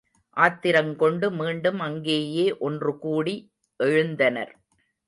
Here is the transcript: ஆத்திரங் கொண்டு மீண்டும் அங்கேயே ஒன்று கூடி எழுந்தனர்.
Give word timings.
ஆத்திரங் 0.37 0.95
கொண்டு 0.95 1.31
மீண்டும் 1.31 1.79
அங்கேயே 1.79 2.47
ஒன்று 2.59 2.97
கூடி 2.99 3.35
எழுந்தனர். 3.79 4.53